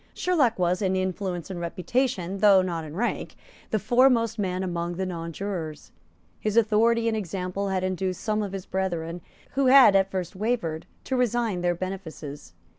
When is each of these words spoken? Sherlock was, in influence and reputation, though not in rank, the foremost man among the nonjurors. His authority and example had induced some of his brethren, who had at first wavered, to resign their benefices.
Sherlock 0.15 0.57
was, 0.57 0.81
in 0.81 0.95
influence 0.95 1.51
and 1.51 1.59
reputation, 1.59 2.39
though 2.39 2.63
not 2.63 2.83
in 2.83 2.95
rank, 2.95 3.35
the 3.69 3.77
foremost 3.77 4.39
man 4.39 4.63
among 4.63 4.95
the 4.95 5.05
nonjurors. 5.05 5.91
His 6.39 6.57
authority 6.57 7.07
and 7.07 7.15
example 7.15 7.67
had 7.69 7.83
induced 7.83 8.21
some 8.21 8.41
of 8.41 8.51
his 8.51 8.65
brethren, 8.65 9.21
who 9.51 9.67
had 9.67 9.95
at 9.95 10.09
first 10.09 10.35
wavered, 10.35 10.87
to 11.03 11.15
resign 11.15 11.61
their 11.61 11.75
benefices. 11.75 12.53